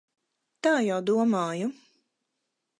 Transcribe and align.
Tā 0.67 0.71
jau 0.85 0.97
domāju. 1.11 1.71